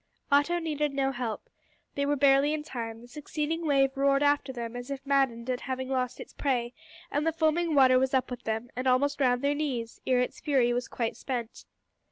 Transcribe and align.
Otto 0.31 0.57
needed 0.57 0.95
no 0.95 1.11
help. 1.11 1.47
They 1.93 2.07
were 2.07 2.15
barely 2.15 2.55
in 2.55 2.63
time. 2.63 3.01
The 3.01 3.07
succeeding 3.07 3.67
wave 3.67 3.95
roared 3.95 4.23
after 4.23 4.51
them 4.51 4.75
as 4.75 4.89
if 4.89 5.05
maddened 5.05 5.47
at 5.47 5.61
having 5.61 5.89
lost 5.89 6.19
its 6.19 6.33
prey, 6.33 6.73
and 7.11 7.23
the 7.23 7.31
foaming 7.31 7.75
water 7.75 7.99
was 7.99 8.15
up 8.15 8.31
with 8.31 8.41
them, 8.41 8.71
and 8.75 8.87
almost 8.87 9.21
round 9.21 9.43
their 9.43 9.53
knees, 9.53 10.01
ere 10.07 10.19
its 10.19 10.39
fury 10.39 10.73
was 10.73 10.87
quite 10.87 11.15
spent. 11.15 11.65